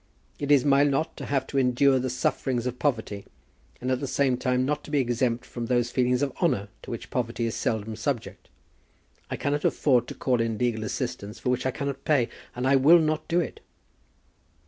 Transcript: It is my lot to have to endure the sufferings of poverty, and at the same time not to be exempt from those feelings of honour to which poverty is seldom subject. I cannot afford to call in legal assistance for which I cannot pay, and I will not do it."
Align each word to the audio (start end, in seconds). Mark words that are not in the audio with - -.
It 0.39 0.51
is 0.51 0.65
my 0.65 0.81
lot 0.81 1.15
to 1.17 1.27
have 1.27 1.45
to 1.45 1.59
endure 1.59 1.99
the 1.99 2.09
sufferings 2.09 2.65
of 2.65 2.79
poverty, 2.79 3.27
and 3.79 3.91
at 3.91 3.99
the 3.99 4.07
same 4.07 4.35
time 4.35 4.65
not 4.65 4.83
to 4.85 4.89
be 4.89 4.99
exempt 4.99 5.45
from 5.45 5.67
those 5.67 5.91
feelings 5.91 6.23
of 6.23 6.33
honour 6.41 6.69
to 6.81 6.89
which 6.89 7.11
poverty 7.11 7.45
is 7.45 7.53
seldom 7.55 7.95
subject. 7.95 8.49
I 9.29 9.35
cannot 9.35 9.63
afford 9.63 10.07
to 10.07 10.15
call 10.15 10.41
in 10.41 10.57
legal 10.57 10.83
assistance 10.83 11.37
for 11.37 11.51
which 11.51 11.67
I 11.67 11.71
cannot 11.71 12.03
pay, 12.03 12.29
and 12.55 12.65
I 12.67 12.77
will 12.77 12.97
not 12.97 13.27
do 13.27 13.41
it." 13.41 13.59